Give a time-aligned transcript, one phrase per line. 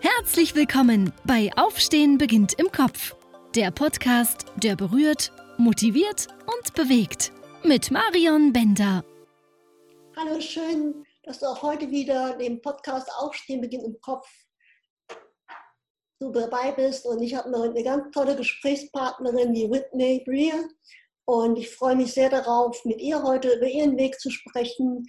[0.00, 3.16] Herzlich willkommen bei Aufstehen beginnt im Kopf.
[3.54, 7.32] Der Podcast, der berührt, motiviert und bewegt.
[7.64, 9.04] Mit Marion Bender.
[10.16, 14.28] Hallo, schön, dass du auch heute wieder den Podcast Aufstehen beginnt im Kopf
[16.20, 17.06] du dabei bist.
[17.06, 20.68] Und ich habe eine ganz tolle Gesprächspartnerin, die Whitney Breer.
[21.24, 25.06] Und ich freue mich sehr darauf, mit ihr heute über ihren Weg zu sprechen,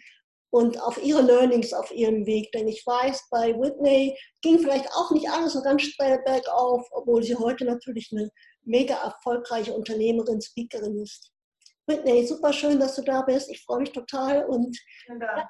[0.51, 2.51] und auf ihre Learnings auf ihrem Weg.
[2.51, 7.23] Denn ich weiß, bei Whitney ging vielleicht auch nicht alles so ganz steil bergauf, obwohl
[7.23, 8.29] sie heute natürlich eine
[8.63, 11.31] mega erfolgreiche Unternehmerin, Speakerin ist.
[11.87, 13.49] Whitney, super schön, dass du da bist.
[13.49, 15.49] Ich freue mich total und ja,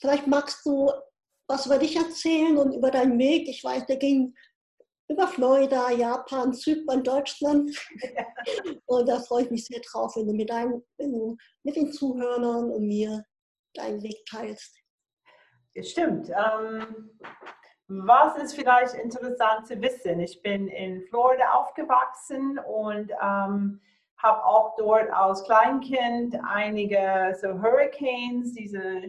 [0.00, 0.90] vielleicht magst du
[1.48, 3.48] was über dich erzählen und über deinen Weg.
[3.48, 4.34] Ich weiß, der ging
[5.08, 7.70] über Florida, Japan, Zypern, Deutschland.
[8.86, 11.92] und da freue ich mich sehr drauf, wenn du mit, deinen, wenn du mit den
[11.92, 13.24] Zuhörern und mir
[13.74, 14.76] deinen Weg teilst.
[15.82, 16.30] Stimmt.
[16.30, 17.10] Ähm,
[17.88, 20.20] was ist vielleicht interessant zu wissen?
[20.20, 23.80] Ich bin in Florida aufgewachsen und ähm,
[24.18, 29.02] habe auch dort als Kleinkind einige so Hurricanes, diese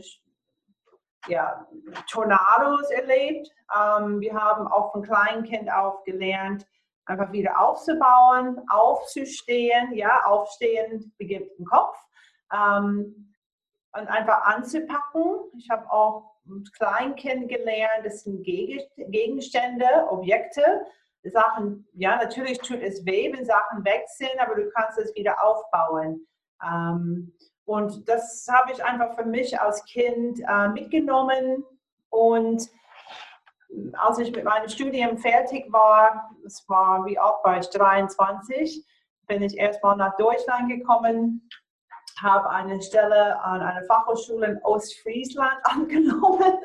[1.28, 1.68] ja,
[2.10, 3.50] Tornados erlebt.
[3.76, 6.66] Ähm, wir haben auch von Kleinkind auf gelernt,
[7.06, 9.94] einfach wieder aufzubauen, aufzustehen.
[9.94, 11.98] Ja, aufstehen beginnt im Kopf.
[12.54, 13.29] Ähm,
[13.94, 15.24] und einfach anzupacken.
[15.58, 16.32] Ich habe auch
[16.74, 20.86] klein kennengelernt, das sind Gegenstände, Objekte,
[21.24, 23.84] Sachen, ja, natürlich tut es weh, wenn Sachen
[24.18, 26.26] sind, aber du kannst es wieder aufbauen.
[26.64, 27.34] Ähm,
[27.66, 31.64] und das habe ich einfach für mich als Kind äh, mitgenommen.
[32.10, 32.68] Und
[33.94, 38.86] als ich mit meinem Studium fertig war, das war wie auch bei 23,
[39.28, 41.48] bin ich erstmal nach Deutschland gekommen
[42.22, 46.60] habe eine Stelle an einer Fachhochschule in Ostfriesland angenommen.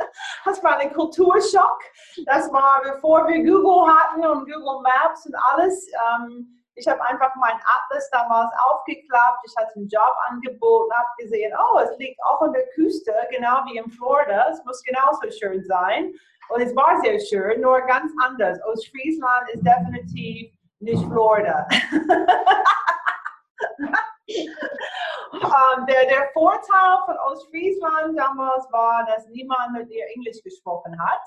[0.45, 1.81] Das war ein Kulturschock.
[2.27, 5.87] Das war bevor wir Google hatten und Google Maps und alles.
[6.17, 9.47] Ähm, ich habe einfach meinen Atlas damals aufgeklappt.
[9.47, 13.64] Ich hatte einen Job angeboten, habe gesehen, oh, es liegt auch an der Küste, genau
[13.67, 14.48] wie in Florida.
[14.51, 16.13] Es muss genauso schön sein.
[16.48, 18.59] Und es war sehr schön, nur ganz anders.
[18.64, 21.64] Ostfriesland ist definitiv nicht Florida.
[24.29, 31.23] ähm, der, der Vorteil von Ostfriesland damals war, dass niemand mit ihr Englisch gesprochen hat.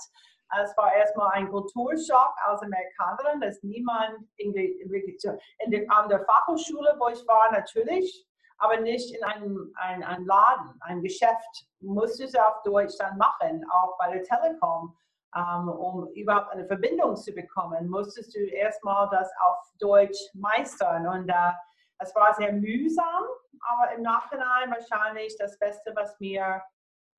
[0.63, 5.25] Es war erstmal ein Kulturschock als Amerikanerin, dass niemand Englisch,
[5.59, 8.25] in der, an der Fachhochschule, wo ich war, natürlich,
[8.59, 11.67] aber nicht in einem, ein, einem Laden, ein Geschäft.
[11.81, 14.95] Musstest du auf Deutsch dann machen, auch bei der Telekom.
[15.35, 21.05] Um, ähm, um überhaupt eine Verbindung zu bekommen, musstest du erstmal das auf Deutsch meistern.
[21.05, 21.51] Und uh,
[21.99, 23.23] es war sehr mühsam,
[23.59, 26.61] aber im Nachhinein wahrscheinlich das Beste, was mir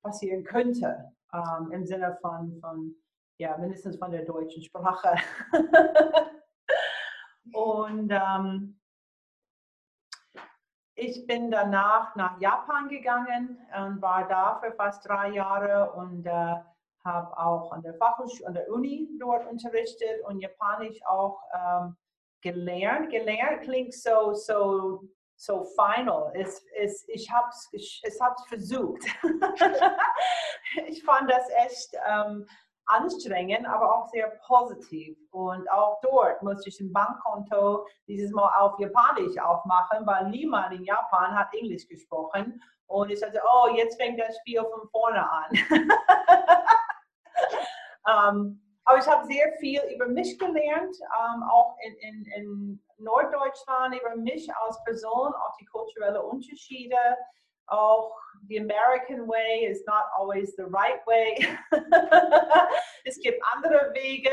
[0.02, 2.94] passieren könnte, ähm, im Sinne von, von,
[3.38, 5.14] ja, mindestens von der deutschen Sprache.
[7.52, 8.80] und ähm,
[10.94, 16.56] ich bin danach nach Japan gegangen und war da für fast drei Jahre und äh,
[17.04, 21.96] habe auch an der Fachhochschule, an der Uni dort unterrichtet und Japanisch auch ähm,
[22.42, 23.10] gelernt.
[23.10, 25.04] Gelernt klingt so, so,
[25.36, 26.32] so final.
[26.34, 29.02] Es, es, ich habe es ich, ich hab's versucht.
[30.86, 32.46] ich fand das echt ähm,
[32.86, 35.16] anstrengend, aber auch sehr positiv.
[35.30, 40.84] Und auch dort musste ich ein Bankkonto dieses Mal auf Japanisch aufmachen, weil niemand in
[40.84, 42.62] Japan hat Englisch gesprochen.
[42.86, 45.50] Und ich dachte, oh, jetzt fängt das Spiel von vorne an.
[48.04, 52.84] um, ähm, aber ich habe sehr viel über mich gelernt, ähm, auch in, in, in,
[53.00, 56.96] Norddeutschland, über mich als Person, auch die kulturellen Unterschiede,
[57.66, 58.16] auch
[58.48, 61.46] the American way is not always the right way.
[63.04, 64.32] es gibt andere Wege,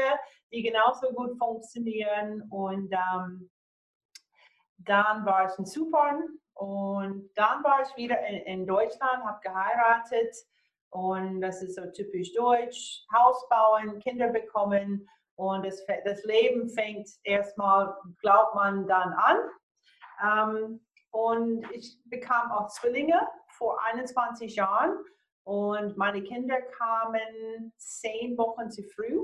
[0.54, 2.42] die genauso gut funktionieren.
[2.50, 3.52] Und ähm,
[4.78, 10.34] dann war ich in Zypern und dann war ich wieder in, in Deutschland, habe geheiratet
[10.96, 15.06] und das ist so typisch deutsch, Haus bauen, Kinder bekommen
[15.36, 19.38] und das, das Leben fängt erstmal, glaubt man, dann an.
[20.24, 23.28] Ähm, und ich bekam auch Zwillinge
[23.58, 24.98] vor 21 Jahren
[25.44, 29.20] und meine Kinder kamen zehn Wochen zu früh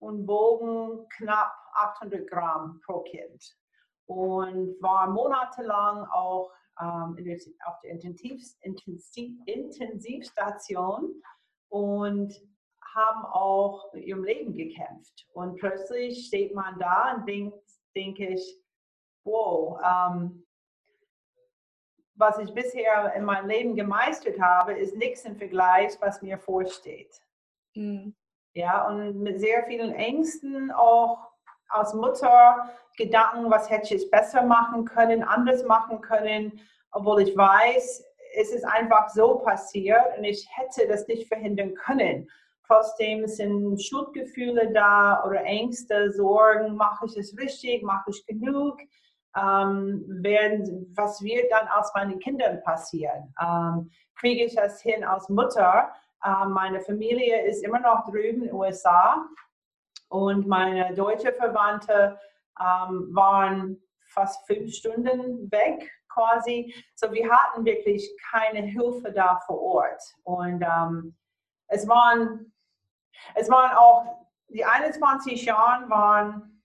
[0.00, 3.56] und wogen knapp 800 Gramm pro Kind
[4.06, 7.16] und war monatelang auch ähm,
[7.66, 11.22] auf der Intensiv, Intensiv, Intensivstation
[11.68, 12.34] und
[12.94, 15.26] haben auch mit ihrem Leben gekämpft.
[15.32, 17.62] Und plötzlich steht man da und denkt,
[17.94, 18.60] denke ich,
[19.24, 20.46] wow, ähm,
[22.14, 27.20] was ich bisher in meinem Leben gemeistert habe, ist nichts im Vergleich, was mir vorsteht.
[27.74, 28.14] Mhm.
[28.54, 31.30] Ja, und mit sehr vielen Ängsten auch
[31.68, 36.60] als Mutter Gedanken, was hätte ich besser machen können, anders machen können,
[36.90, 38.04] obwohl ich weiß,
[38.36, 42.28] es ist einfach so passiert und ich hätte das nicht verhindern können.
[42.66, 48.78] Trotzdem sind Schuldgefühle da oder Ängste, Sorgen, mache ich es richtig, mache ich genug,
[49.36, 53.32] ähm, werden, was wird dann aus meinen Kindern passieren?
[53.40, 55.90] Ähm, kriege ich das hin als Mutter?
[56.26, 59.24] Ähm, meine Familie ist immer noch drüben in den USA
[60.08, 62.18] und meine deutsche Verwandte
[62.58, 66.74] ähm, waren fast fünf Stunden weg quasi.
[66.94, 70.02] So wir hatten wirklich keine Hilfe da vor Ort.
[70.24, 71.16] Und ähm,
[71.68, 72.52] es waren,
[73.34, 76.62] es waren auch, die 21 Jahre waren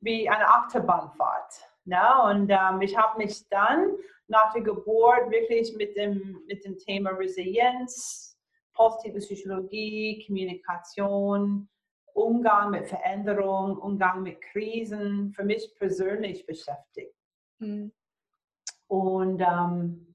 [0.00, 1.54] wie eine Achterbahnfahrt.
[1.84, 2.22] Ne?
[2.24, 3.96] Und ähm, ich habe mich dann
[4.26, 8.36] nach der Geburt wirklich mit dem, mit dem Thema Resilienz,
[8.74, 11.68] positive Psychologie, Kommunikation,
[12.18, 17.14] Umgang mit Veränderung, Umgang mit Krisen für mich persönlich beschäftigt.
[17.58, 17.92] Mhm.
[18.88, 20.14] Und ähm,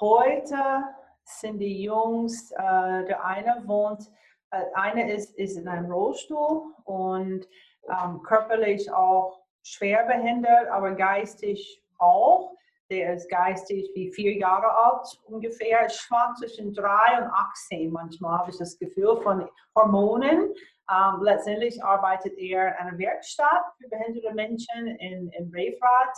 [0.00, 0.84] heute
[1.24, 4.10] sind die Jungs, äh, der eine wohnt,
[4.50, 7.48] äh, eine ist, ist in einem Rollstuhl und
[7.88, 12.56] ähm, körperlich auch schwer behindert, aber geistig auch.
[12.92, 15.86] Der ist geistig wie vier Jahre alt ungefähr.
[15.86, 20.52] Es schwankt zwischen drei und 18 manchmal, habe ich das Gefühl, von Hormonen.
[20.90, 26.14] Ähm, letztendlich arbeitet er in einer Werkstatt für behinderte Menschen in, in Refrat.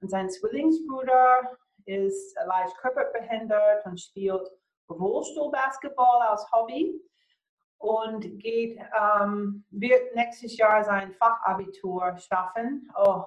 [0.00, 4.50] Und sein Zwillingsbruder ist leicht körperbehindert und spielt
[4.90, 7.00] Rollstuhlbasketball als Hobby
[7.78, 12.90] und geht, ähm, wird nächstes Jahr sein Fachabitur schaffen.
[12.96, 13.24] Oh,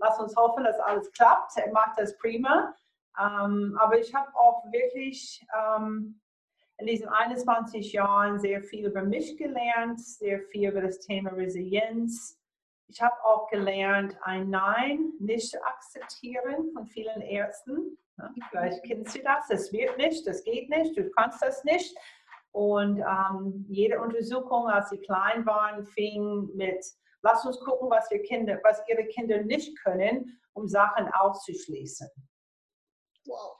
[0.00, 1.56] lass uns hoffen, dass alles klappt.
[1.56, 2.74] Er macht das prima.
[3.18, 6.20] Ähm, aber ich habe auch wirklich ähm,
[6.78, 12.38] in diesen 21 Jahren sehr viel über mich gelernt, sehr viel über das Thema Resilienz.
[12.88, 17.96] Ich habe auch gelernt, ein Nein nicht zu akzeptieren von vielen Ärzten.
[18.50, 21.96] Vielleicht kennst du das, das wird nicht, das geht nicht, du kannst das nicht.
[22.52, 26.84] Und ähm, jede Untersuchung, als sie klein waren, fing mit,
[27.22, 32.08] lass uns gucken, was, wir Kinder, was ihre Kinder nicht können, um Sachen auszuschließen.
[33.26, 33.56] Wow.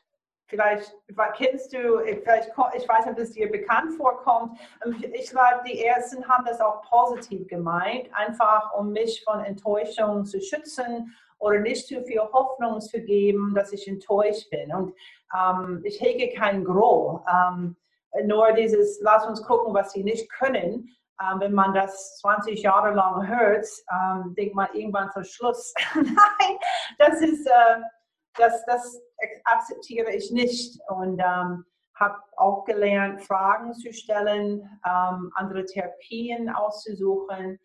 [0.52, 0.94] Vielleicht
[1.36, 4.58] kennst du, vielleicht, ich weiß nicht, ob das dir bekannt vorkommt.
[4.84, 10.26] Ähm, ich glaube, die Ärzte haben das auch positiv gemeint, einfach um mich von Enttäuschung
[10.26, 14.74] zu schützen oder nicht zu viel Hoffnung zu geben, dass ich enttäuscht bin.
[14.74, 14.94] Und
[15.34, 17.20] ähm, ich hege kein Groll.
[17.26, 17.76] Ähm,
[18.24, 20.88] nur dieses, lass uns gucken, was sie nicht können.
[21.20, 26.58] Ähm, wenn man das 20 Jahre lang hört, ähm, denkt man irgendwann zum Schluss, nein,
[26.98, 27.80] das ist, äh,
[28.36, 29.00] das, das
[29.44, 30.78] akzeptiere ich nicht.
[30.88, 31.64] Und ähm,
[31.94, 37.58] habe auch gelernt, Fragen zu stellen, ähm, andere Therapien auszusuchen,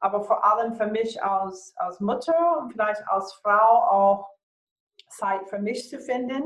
[0.00, 3.48] aber vor allem für mich als, als Mutter und vielleicht als Frau
[3.90, 4.30] auch
[5.08, 6.42] Zeit für mich zu finden.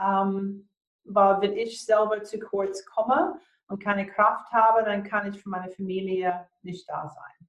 [0.00, 0.68] Ähm,
[1.04, 5.48] weil wenn ich selber zu kurz komme und keine Kraft habe, dann kann ich für
[5.48, 7.48] meine Familie nicht da sein.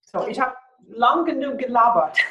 [0.00, 0.56] So, ich habe
[0.86, 2.18] lang genug gelabert.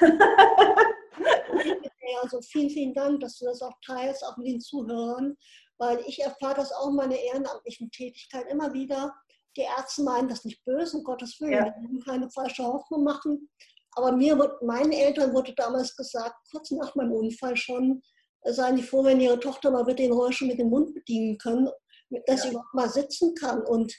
[2.21, 5.35] Also vielen, vielen Dank, dass du das auch teilst, auch mit den Zuhörern,
[5.77, 9.13] weil ich erfahre das auch in meiner ehrenamtlichen Tätigkeit immer wieder.
[9.57, 11.65] Die Ärzte meinen das nicht böse, um Gottes Willen, ja.
[11.65, 13.49] wir wollen keine falsche Hoffnung machen.
[13.93, 18.01] Aber mir, meinen Eltern wurde damals gesagt, kurz nach meinem Unfall schon,
[18.45, 21.69] seien die froh, wenn ihre Tochter mal bitte den Rollstuhl mit dem Mund bedienen können,
[22.25, 22.43] dass ja.
[22.43, 23.61] sie überhaupt mal sitzen kann.
[23.61, 23.93] Und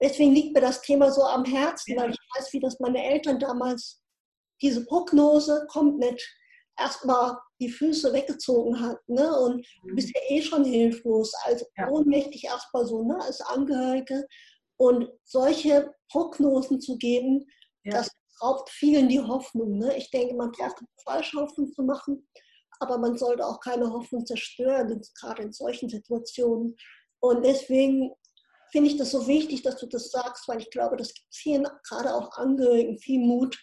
[0.00, 2.02] deswegen liegt mir das Thema so am Herzen, ja.
[2.02, 4.00] weil ich weiß, wie das meine Eltern damals,
[4.62, 6.22] diese Prognose kommt mit
[6.78, 8.98] erstmal die Füße weggezogen hat.
[9.08, 9.36] Ne?
[9.40, 11.88] Und du bist ja eh schon hilflos, also ja.
[11.88, 13.20] ohnmächtig erstmal so ne?
[13.20, 14.26] als Angehörige.
[14.76, 17.44] Und solche Prognosen zu geben,
[17.82, 17.94] ja.
[17.94, 19.78] das raubt vielen die Hoffnung.
[19.78, 19.96] Ne?
[19.96, 22.28] Ich denke, man braucht keine falsche Hoffnung zu machen
[22.80, 26.76] aber man sollte auch keine Hoffnung zerstören, gerade in solchen Situationen.
[27.20, 28.12] Und deswegen
[28.70, 31.66] finde ich das so wichtig, dass du das sagst, weil ich glaube, das gibt vielen,
[31.88, 33.58] gerade auch Angehörigen, viel Mut,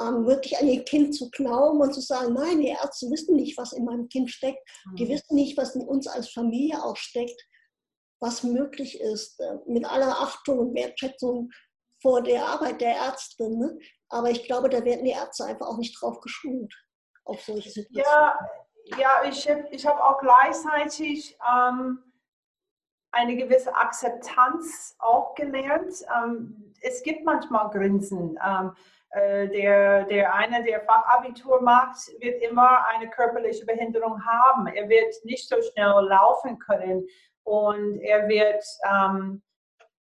[0.00, 3.56] ähm, wirklich an ihr Kind zu glauben und zu sagen, nein, die Ärzte wissen nicht,
[3.58, 4.60] was in meinem Kind steckt.
[4.98, 5.10] Die mhm.
[5.10, 7.40] wissen nicht, was in uns als Familie auch steckt,
[8.18, 11.50] was möglich ist, äh, mit aller Achtung und Wertschätzung
[12.02, 13.50] vor der Arbeit der Ärzte.
[13.50, 13.78] Ne?
[14.08, 16.74] Aber ich glaube, da werden die Ärzte einfach auch nicht drauf geschult
[17.30, 18.32] auf solche Situationen?
[18.86, 22.02] Ja, ja ich habe ich hab auch gleichzeitig ähm,
[23.12, 25.94] eine gewisse Akzeptanz auch gelernt.
[26.14, 28.38] Ähm, es gibt manchmal Grinsen.
[28.44, 28.72] Ähm,
[29.10, 34.68] äh, der, der eine, der Fachabitur macht, wird immer eine körperliche Behinderung haben.
[34.68, 37.06] Er wird nicht so schnell laufen können
[37.42, 39.42] und er wird ähm,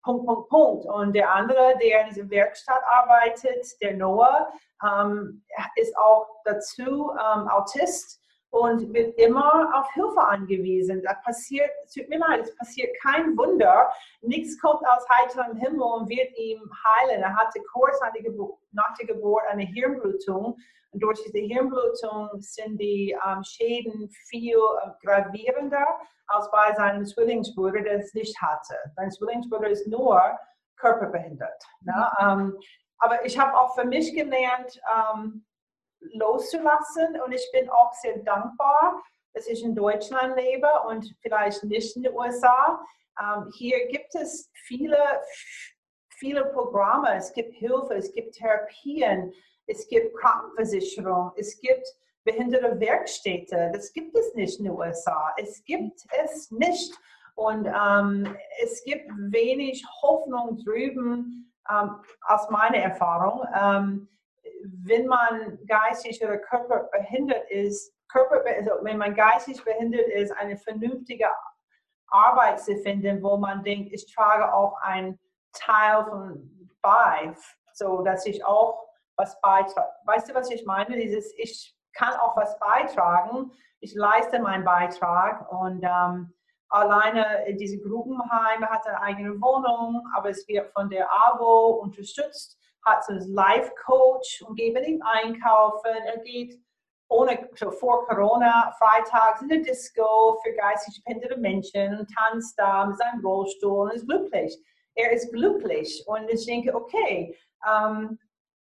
[0.04, 0.86] Punkt, Punkt, Punkt.
[0.86, 4.52] Und der andere, der in dieser Werkstatt arbeitet, der Noah,
[4.84, 5.44] ähm,
[5.76, 8.20] ist auch dazu ähm, Autist
[8.52, 11.02] und wird immer auf Hilfe angewiesen.
[11.04, 13.92] Da passiert, es tut mir leid, es passiert kein Wunder.
[14.22, 17.22] Nichts kommt aus heiterem Himmel und wird ihm heilen.
[17.22, 20.58] Er hatte kurz nach der, Geburt, nach der Geburt eine Hirnblutung.
[20.92, 25.86] Und durch diese Hirnblutung sind die ähm, Schäden viel äh, gravierender
[26.28, 28.76] als bei seinem Zwillingsbruder, der es nicht hatte.
[28.96, 30.22] Sein Zwillingsbruder ist nur
[30.78, 31.64] körperbehindert.
[31.82, 32.12] Ne?
[32.20, 32.58] Ähm,
[33.00, 35.46] aber ich habe auch für mich gelernt, ähm,
[36.00, 39.02] loszulassen und ich bin auch sehr dankbar,
[39.34, 42.84] dass ich in Deutschland lebe und vielleicht nicht in den USA.
[43.20, 44.98] Ähm, hier gibt es viele,
[46.10, 49.34] viele Programme, es gibt Hilfe, es gibt Therapien,
[49.68, 51.88] es gibt Krankenversicherung, es gibt
[52.24, 53.72] behinderte Werkstätte.
[53.74, 55.34] Das gibt es nicht in den USA.
[55.38, 56.94] Es gibt es nicht.
[57.36, 63.46] Und ähm, es gibt wenig Hoffnung drüben, ähm, aus meiner Erfahrung.
[63.54, 64.10] Ähm,
[64.64, 71.30] wenn man geistig oder körperbehindert ist, Körper, also wenn man geistig behindert ist, eine vernünftige
[72.08, 75.20] Arbeit zu finden, wo man denkt, ich trage auch einen
[75.54, 77.34] Teil von bei,
[77.74, 78.84] so dass ich auch
[79.16, 79.90] was beitrage.
[80.06, 80.96] Weißt du, was ich meine?
[80.98, 83.52] Dieses, ich kann auch was beitragen.
[83.80, 86.34] Ich leiste meinen Beitrag und ähm,
[86.70, 92.58] alleine in diese Gruppenheime hat eine eigene Wohnung, aber es wird von der AWO unterstützt,
[92.86, 95.92] hat so einen Life-Coach und geht mit ihm einkaufen.
[96.06, 96.60] Er geht
[97.10, 97.50] ohne,
[97.80, 103.90] vor Corona freitags in der Disco für geistig behinderte Menschen, tanzt da mit seinem Rollstuhl
[103.90, 104.56] und ist glücklich.
[104.96, 107.36] Er ist glücklich und ich denke, okay,
[107.68, 108.20] ähm,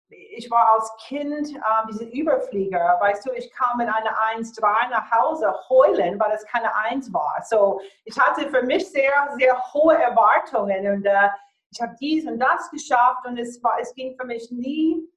[0.09, 5.09] ich war als Kind ähm, diese Überflieger, weißt du, ich kam mit einer 1,3 nach
[5.12, 7.41] Hause heulen, weil es keine 1 war.
[7.43, 11.29] So, ich hatte für mich sehr, sehr hohe Erwartungen und äh,
[11.71, 15.09] ich habe dies und das geschafft und es, war, es ging für mich nie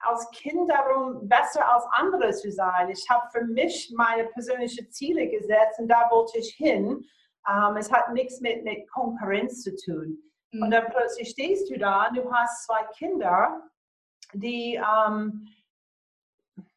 [0.00, 2.90] als Kind darum, besser als andere zu sein.
[2.90, 7.04] Ich habe für mich meine persönlichen Ziele gesetzt und da wollte ich hin.
[7.48, 10.18] Ähm, es hat nichts mit, mit Konkurrenz zu tun.
[10.52, 10.62] Mhm.
[10.62, 13.62] Und dann plötzlich stehst du da und du hast zwei Kinder
[14.32, 15.48] die, ähm,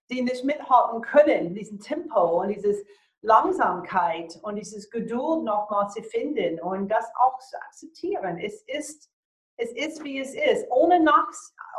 [0.09, 2.83] die nicht mithalten können, diesen Tempo und diese
[3.21, 8.37] Langsamkeit und dieses Geduld nochmal zu finden und das auch zu akzeptieren.
[8.37, 9.09] Es ist,
[9.57, 11.27] es ist wie es ist, ohne, nach,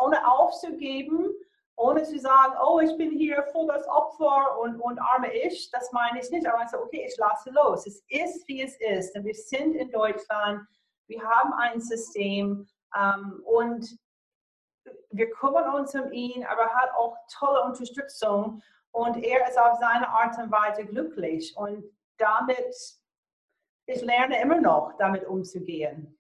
[0.01, 1.29] ohne aufzugeben,
[1.77, 5.93] ohne zu sagen, oh, ich bin hier voll das Opfer und, und arme ich, das
[5.93, 7.87] meine ich nicht, aber ich sage, okay, ich lasse los.
[7.87, 9.17] Es ist, wie es ist.
[9.17, 10.67] Und wir sind in Deutschland,
[11.07, 13.97] wir haben ein System ähm, und
[15.11, 19.79] wir kümmern uns um ihn, aber er hat auch tolle Unterstützung und er ist auf
[19.79, 21.85] seine Art und Weise glücklich und
[22.19, 22.75] damit,
[23.87, 26.19] ich lerne immer noch, damit umzugehen.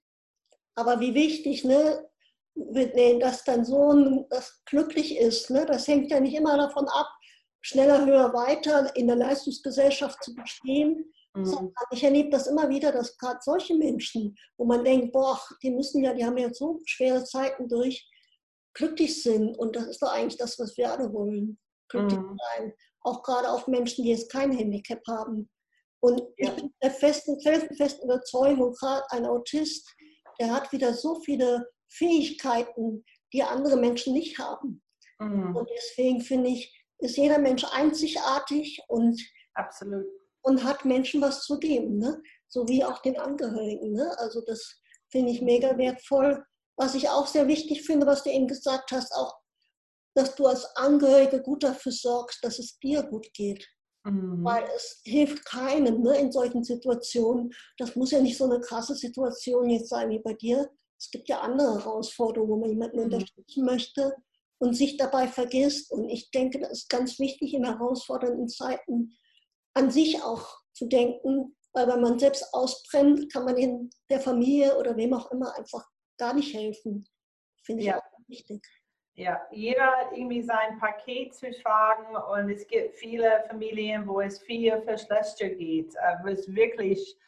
[0.74, 2.08] Aber wie wichtig, ne,
[2.54, 7.08] dass dein Sohn das glücklich ist, ne, das hängt ja nicht immer davon ab,
[7.60, 11.72] schneller, höher, weiter in der Leistungsgesellschaft zu bestehen, Mhm.
[11.92, 16.02] Ich erlebe das immer wieder, dass gerade solche Menschen, wo man denkt, boah, die müssen
[16.02, 18.08] ja, die haben ja so schwere Zeiten durch,
[18.78, 19.58] glücklich sind.
[19.58, 21.58] Und das ist doch eigentlich das, was wir alle wollen.
[21.88, 22.38] Glücklich mhm.
[22.56, 22.72] sein.
[23.02, 25.50] Auch gerade auf Menschen, die jetzt kein Handicap haben.
[26.00, 26.48] Und ja.
[26.48, 29.92] ich bin der festen, festen Überzeugung, gerade ein Autist,
[30.40, 34.82] der hat wieder so viele Fähigkeiten, die andere Menschen nicht haben.
[35.18, 35.56] Mhm.
[35.56, 39.20] Und deswegen finde ich, ist jeder Mensch einzigartig und,
[39.54, 40.06] Absolut.
[40.42, 42.22] und hat Menschen was zu geben, ne?
[42.48, 43.92] so wie auch den Angehörigen.
[43.92, 44.14] Ne?
[44.18, 44.80] Also das
[45.10, 46.44] finde ich mega wertvoll.
[46.78, 49.34] Was ich auch sehr wichtig finde, was du eben gesagt hast, auch,
[50.14, 53.66] dass du als Angehörige gut dafür sorgst, dass es dir gut geht.
[54.04, 54.44] Mhm.
[54.44, 57.52] Weil es hilft keinem ne, in solchen Situationen.
[57.78, 60.70] Das muss ja nicht so eine krasse Situation jetzt sein wie bei dir.
[60.98, 63.04] Es gibt ja andere Herausforderungen, wo man jemanden mhm.
[63.04, 64.14] unterstützen möchte
[64.58, 65.90] und sich dabei vergisst.
[65.90, 69.16] Und ich denke, das ist ganz wichtig in herausfordernden Zeiten,
[69.74, 74.76] an sich auch zu denken, weil wenn man selbst ausbrennt, kann man in der Familie
[74.78, 75.84] oder wem auch immer einfach
[76.18, 77.06] gar nicht helfen.
[77.62, 77.98] Finde ich ja.
[77.98, 78.66] auch wichtig.
[79.14, 84.38] Ja, jeder hat irgendwie sein Paket zu tragen und es gibt viele Familien, wo es
[84.40, 85.92] viel für schlechter geht.
[85.96, 87.18] Äh, wo es wirklich,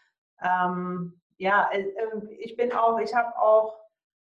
[0.41, 3.77] ähm, ja, äh, äh, ich bin auch, ich habe auch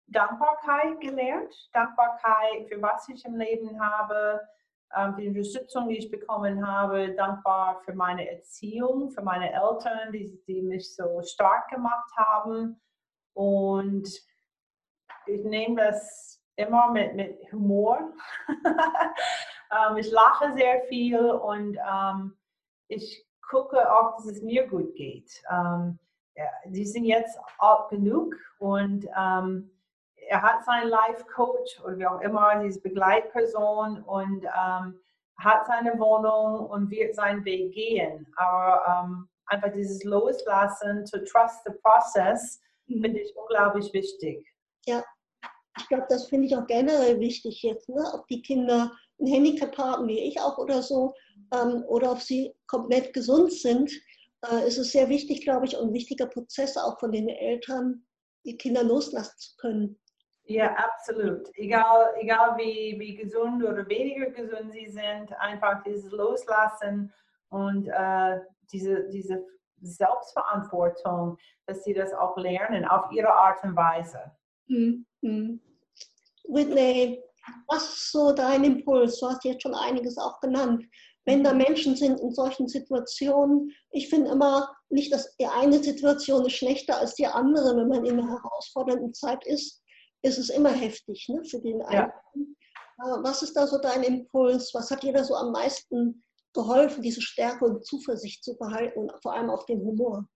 [0.06, 1.56] Dankbarkeit gelernt.
[1.74, 4.42] Dankbarkeit für was ich im Leben habe,
[4.96, 7.16] ähm, für die Unterstützung, die ich bekommen habe.
[7.16, 12.80] Dankbar für meine Erziehung, für meine Eltern, die, die mich so stark gemacht haben.
[13.34, 14.08] Und
[15.28, 18.14] ich nehme das immer mit, mit Humor.
[19.72, 22.38] ähm, ich lache sehr viel und ähm,
[22.88, 25.44] ich gucke auch, dass es mir gut geht.
[25.52, 26.00] Ähm,
[26.36, 29.72] ja, die sind jetzt alt genug und ähm,
[30.28, 35.00] er hat seinen Life-Coach oder wie auch immer, diese Begleitperson und ähm,
[35.38, 38.26] hat seine Wohnung und wird seinen Weg gehen.
[38.36, 43.02] Aber ähm, einfach dieses Loslassen, to trust the process, mhm.
[43.02, 44.46] finde ich unglaublich wichtig.
[44.86, 45.04] Ja,
[45.78, 48.04] ich glaube, das finde ich auch generell wichtig jetzt, ne?
[48.14, 51.14] ob die Kinder ein Handicap haben, wie ich auch oder so,
[51.54, 53.92] ähm, oder ob sie komplett gesund sind,
[54.50, 58.06] äh, ist es sehr wichtig, glaube ich, und ein wichtiger Prozess auch von den Eltern,
[58.46, 60.00] die Kinder loslassen zu können.
[60.48, 61.50] Ja, absolut.
[61.56, 67.12] Egal, egal wie, wie gesund oder weniger gesund sie sind, einfach dieses Loslassen
[67.50, 68.42] und äh,
[68.72, 69.44] diese, diese
[69.82, 74.32] Selbstverantwortung, dass sie das auch lernen auf ihre Art und Weise.
[74.68, 75.06] Mhm.
[76.48, 77.22] Whitney,
[77.68, 79.20] was ist so dein Impuls?
[79.20, 80.86] Du hast jetzt schon einiges auch genannt.
[81.26, 86.46] Wenn da Menschen sind in solchen Situationen, ich finde immer nicht, dass die eine Situation
[86.46, 87.76] ist schlechter als die andere.
[87.76, 89.82] Wenn man in einer herausfordernden Zeit ist,
[90.22, 92.12] ist es immer heftig ne, für den einen.
[92.38, 93.24] Ja.
[93.24, 94.72] Was ist da so dein Impuls?
[94.74, 99.22] Was hat dir da so am meisten geholfen, diese Stärke und Zuversicht zu behalten und
[99.22, 100.28] vor allem auch den Humor?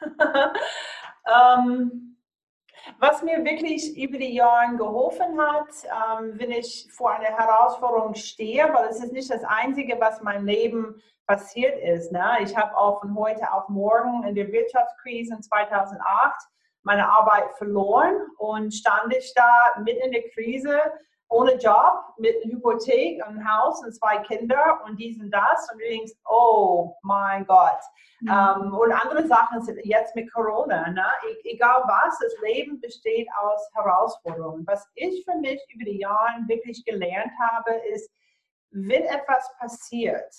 [1.28, 2.16] ähm,
[2.98, 8.72] was mir wirklich über die Jahre geholfen hat, ähm, wenn ich vor einer Herausforderung stehe,
[8.72, 12.10] weil es ist nicht das Einzige, was in meinem Leben passiert ist.
[12.12, 12.38] Ne?
[12.42, 16.02] Ich habe auch von heute auf morgen in der Wirtschaftskrise in 2008
[16.82, 20.80] meine Arbeit verloren und stand ich da mitten in der Krise
[21.30, 25.70] ohne Job, mit Hypothek, einem Haus und zwei Kinder und dies und das.
[25.72, 27.80] Und du denkst, oh mein Gott.
[28.20, 28.30] Mhm.
[28.30, 30.90] Um, und andere Sachen sind jetzt mit Corona.
[30.90, 31.06] Ne?
[31.28, 34.66] E egal was, das Leben besteht aus Herausforderungen.
[34.66, 38.10] Was ich für mich über die Jahre wirklich gelernt habe, ist,
[38.72, 40.34] wenn etwas passiert,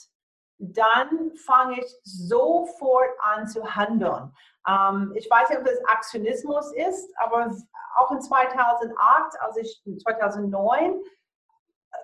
[0.62, 4.34] dann fange ich sofort an zu handeln.
[4.68, 7.52] Ähm, ich weiß nicht, ob das Aktionismus ist, aber
[7.98, 11.02] auch in 2008, als ich 2009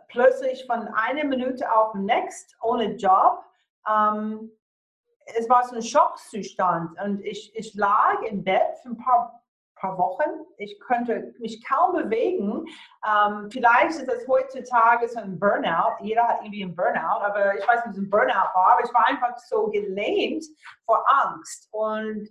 [0.07, 3.43] plötzlich von einer Minute auf den next ohne Job,
[3.87, 4.51] ähm,
[5.35, 9.43] es war so ein Schockzustand und ich, ich lag im Bett für ein paar
[9.79, 10.45] paar Wochen.
[10.57, 12.65] Ich könnte mich kaum bewegen.
[13.05, 15.97] Ähm, vielleicht ist das heutzutage so ein Burnout.
[16.01, 18.73] Jeder hat irgendwie einen Burnout, aber ich weiß nicht, was ein Burnout war.
[18.73, 20.45] Aber ich war einfach so gelähmt
[20.85, 21.67] vor Angst.
[21.71, 22.27] Und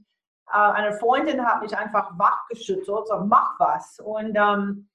[0.53, 3.99] äh, eine Freundin hat mich einfach wachgeschüttelt, so mach was.
[4.01, 4.89] Und ähm,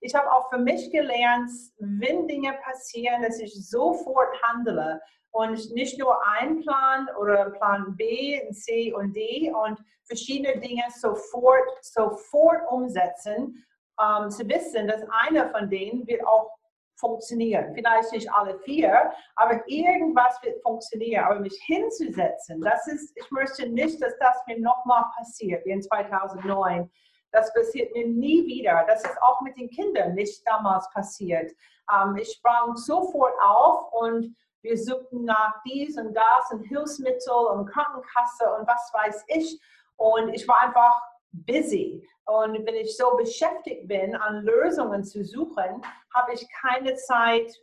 [0.00, 5.00] ich habe auch für mich gelernt, wenn Dinge passieren, dass ich sofort handle
[5.34, 11.64] und nicht nur ein Plan oder Plan B, C und D und verschiedene Dinge sofort,
[11.82, 13.64] sofort umsetzen,
[14.00, 16.52] ähm, zu wissen, dass einer von denen wird auch
[17.00, 17.74] funktionieren.
[17.74, 21.24] Vielleicht nicht alle vier, aber irgendwas wird funktionieren.
[21.24, 25.82] Aber mich hinzusetzen, das ist, ich möchte nicht, dass das mir nochmal passiert, wie in
[25.82, 26.88] 2009.
[27.32, 28.84] Das passiert mir nie wieder.
[28.86, 31.50] Das ist auch mit den Kindern nicht damals passiert.
[31.92, 37.66] Ähm, ich sprang sofort auf und wir suchten nach dies und das und Hilfsmittel und
[37.66, 39.60] Krankenkasse und was weiß ich.
[39.96, 42.02] Und ich war einfach busy.
[42.24, 45.82] Und wenn ich so beschäftigt bin, an Lösungen zu suchen,
[46.14, 47.54] habe ich keine Zeit,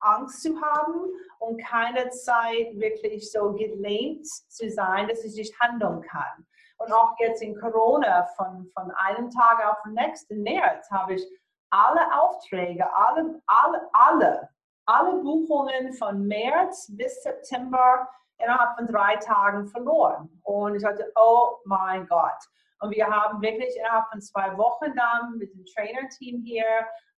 [0.00, 6.02] Angst zu haben und keine Zeit, wirklich so gelähmt zu sein, dass ich nicht handeln
[6.02, 6.46] kann.
[6.76, 11.26] Und auch jetzt in Corona, von, von einem Tag auf den nächsten März, habe ich
[11.70, 14.48] alle Aufträge, alle, alle, alle,
[14.86, 20.40] alle Buchungen von März bis September innerhalb von drei Tagen verloren.
[20.42, 22.38] Und ich hatte, oh mein Gott.
[22.80, 26.64] Und wir haben wirklich innerhalb von zwei Wochen dann mit dem Trainerteam hier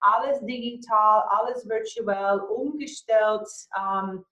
[0.00, 3.46] alles digital, alles virtuell umgestellt.
[3.76, 4.24] Ähm,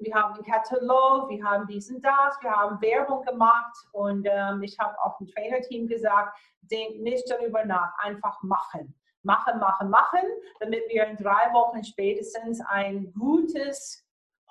[0.00, 4.78] wir haben einen Katalog, wir haben diesen das, wir haben Werbung gemacht und ähm, ich
[4.78, 8.94] habe auch dem Trainerteam gesagt, denkt nicht darüber nach, einfach machen.
[9.26, 10.20] Machen, machen, machen,
[10.60, 14.02] damit wir in drei Wochen spätestens ein gutes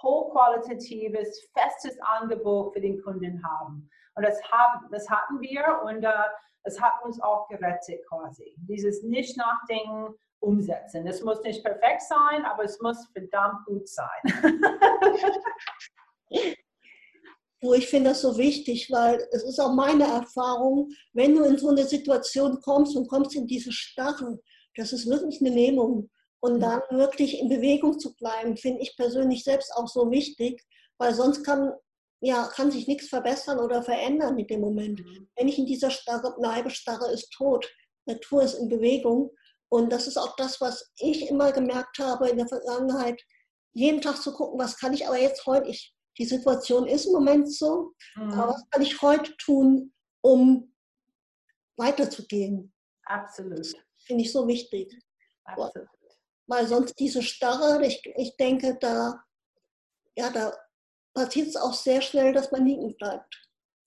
[0.01, 3.89] hochqualitatives, festes Angebot für den Kunden haben.
[4.15, 6.11] Und das, haben, das hatten wir und äh,
[6.63, 8.55] es hat uns auch gerettet quasi.
[8.57, 11.07] Dieses Nicht-Nachdenken, umsetzen.
[11.07, 14.21] Es muss nicht perfekt sein, aber es muss verdammt gut sein.
[17.61, 21.57] Wo ich finde das so wichtig, weil es ist auch meine Erfahrung, wenn du in
[21.57, 24.39] so eine Situation kommst und kommst in diese Starre,
[24.75, 26.09] das ist wirklich eine Lähmung.
[26.41, 30.61] Und dann wirklich in Bewegung zu bleiben, finde ich persönlich selbst auch so wichtig,
[30.99, 31.73] weil sonst kann,
[32.21, 34.99] ja, kann sich nichts verbessern oder verändern in dem Moment.
[34.99, 35.27] Mhm.
[35.35, 37.67] Wenn ich in dieser Starre bleibe, Starre ist tot,
[38.05, 39.31] Natur ist in Bewegung.
[39.69, 43.19] Und das ist auch das, was ich immer gemerkt habe in der Vergangenheit,
[43.73, 47.13] jeden Tag zu gucken, was kann ich aber jetzt heute, ich, die Situation ist im
[47.13, 48.31] Moment so, mhm.
[48.33, 50.73] aber was kann ich heute tun, um
[51.77, 52.71] weiterzugehen.
[53.05, 53.73] Absolut.
[54.05, 54.95] Finde ich so wichtig.
[55.45, 55.87] Absolut.
[56.47, 59.23] Weil sonst diese Starre, ich, ich denke, da,
[60.15, 60.53] ja, da
[61.13, 63.45] passiert es auch sehr schnell, dass man liegen bleibt.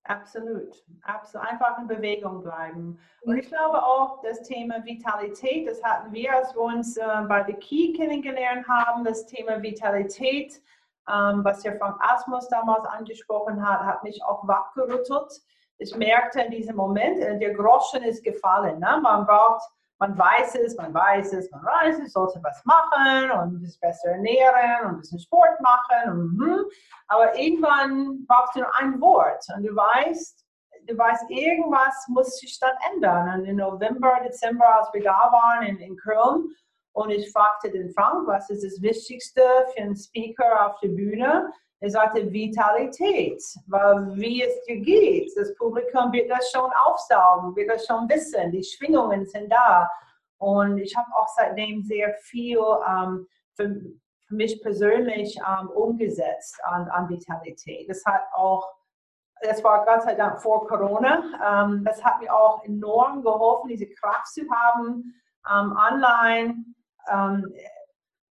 [0.09, 0.75] Absolut.
[1.03, 1.47] Absolut.
[1.47, 2.99] Einfach in Bewegung bleiben.
[3.21, 7.45] Und ich glaube auch, das Thema Vitalität, das hatten wir, als wir uns äh, bei
[7.47, 10.63] The Key kennengelernt haben, das Thema Vitalität,
[11.09, 15.43] ähm, was ja Frank Asmus damals angesprochen hat, hat mich auch wachgerüttelt.
[15.77, 18.81] Ich merkte in diesem Moment, äh, der Groschen ist gefallen.
[18.81, 19.01] Ne?
[19.03, 19.63] Man braucht
[19.99, 24.11] man weiß es, man weiß es, man weiß es, sollte was machen und es besser
[24.11, 26.39] ernähren und ein bisschen Sport machen.
[26.41, 26.65] Hm.
[27.09, 30.45] Aber irgendwann brauchst du nur ein Wort und du weißt,
[30.87, 33.41] du weißt, irgendwas muss sich dann ändern.
[33.41, 36.49] Und im November, Dezember, als wir da waren in, in Köln,
[36.93, 41.53] und ich fragte den Frank, was ist das Wichtigste für einen Speaker auf der Bühne?
[41.81, 47.71] Er sagte Vitalität, weil wie es dir geht, das Publikum wird das schon aufsaugen, wird
[47.71, 49.89] das schon wissen, die Schwingungen sind da.
[50.39, 53.81] Und ich habe auch seitdem sehr viel ähm, für,
[54.27, 57.89] für, mich persönlich ähm, umgesetzt an, an Vitalität.
[57.89, 58.79] Das hat auch
[59.41, 61.23] das war Gott sei Dank vor Corona.
[61.45, 65.15] Ähm, das hat mir auch enorm geholfen, diese Kraft zu haben,
[65.49, 66.65] ähm, online
[67.09, 67.55] ähm,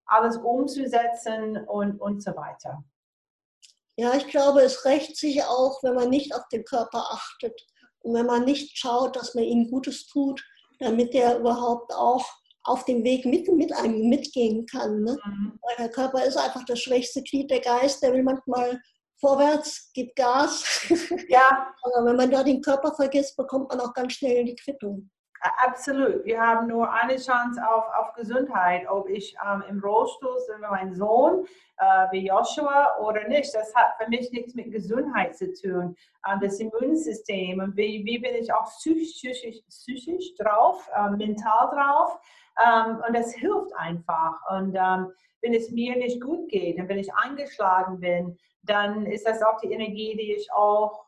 [0.08, 2.84] alles umzusetzen und, und so weiter.
[3.98, 7.60] Ja, ich glaube, es rächt sich auch, wenn man nicht auf den Körper achtet
[8.00, 10.44] und wenn man nicht schaut, dass man ihm Gutes tut,
[10.80, 12.26] damit er überhaupt auch
[12.64, 15.04] auf dem Weg mit, mit einem mitgehen kann.
[15.04, 15.18] Ne?
[15.24, 15.60] Mhm.
[15.62, 18.82] Weil der Körper ist einfach das schwächste Glied, der Geist, der will manchmal
[19.20, 20.88] vorwärts, gibt Gas.
[21.30, 21.74] Ja.
[21.84, 25.10] Aber wenn man da den Körper vergisst, bekommt man auch ganz schnell die Quittung.
[25.64, 26.26] Absolut.
[26.26, 30.72] Wir haben nur eine Chance auf, auf Gesundheit, ob ich ähm, im Rollstuhl bin, wie
[30.72, 31.46] mein Sohn,
[31.78, 33.54] äh, wie Joshua oder nicht.
[33.54, 35.96] Das hat für mich nichts mit Gesundheit zu tun.
[36.28, 42.20] Ähm, das Immunsystem und wie, wie bin ich auch psychisch, psychisch drauf, äh, mental drauf.
[42.60, 44.40] Ähm, und das hilft einfach.
[44.50, 49.28] Und ähm, wenn es mir nicht gut geht und wenn ich eingeschlagen bin, dann ist
[49.28, 51.05] das auch die Energie, die ich auch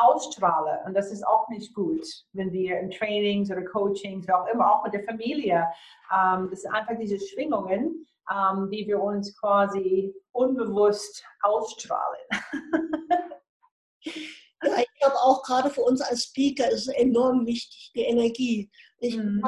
[0.00, 0.80] ausstrahle.
[0.86, 4.72] Und das ist auch nicht gut, wenn wir in Trainings oder Coachings, wie auch immer,
[4.72, 5.66] auch mit der Familie,
[6.14, 12.24] ähm, das sind einfach diese Schwingungen, ähm, die wir uns quasi unbewusst ausstrahlen.
[14.04, 18.70] ja, ich glaube auch gerade für uns als Speaker ist es enorm wichtig, die Energie.
[18.98, 19.42] Ich, mhm.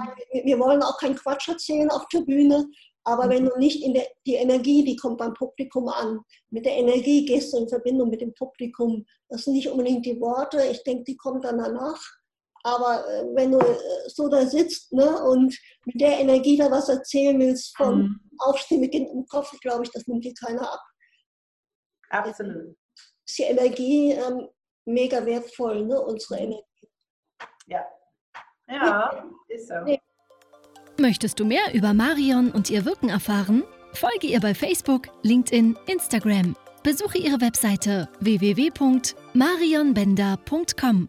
[0.45, 2.67] Wir wollen auch keinen Quatsch erzählen auf der Bühne,
[3.05, 3.49] aber wenn mhm.
[3.51, 6.21] du nicht in der, die Energie, die kommt beim Publikum an.
[6.51, 9.05] Mit der Energie gehst du in Verbindung mit dem Publikum.
[9.29, 12.01] Das sind nicht unbedingt die Worte, ich denke, die kommen dann danach.
[12.65, 16.89] Aber äh, wenn du äh, so da sitzt ne, und mit der Energie da was
[16.89, 18.21] erzählen willst, vom mhm.
[18.39, 20.81] Aufstehen mit im Kopf, glaube ich, das nimmt dir keiner ab.
[22.11, 22.77] Absolut.
[23.27, 24.49] Ist die Energie ähm,
[24.85, 26.43] mega wertvoll, ne, unsere mhm.
[26.43, 26.89] Energie.
[27.67, 27.85] Ja.
[28.69, 29.75] Ja, ist so.
[31.03, 33.65] Möchtest du mehr über Marion und ihr Wirken erfahren?
[33.93, 36.55] Folge ihr bei Facebook, LinkedIn, Instagram.
[36.85, 41.09] Besuche ihre Webseite www.marionbender.com.